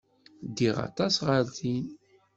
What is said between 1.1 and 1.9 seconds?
ɣer din.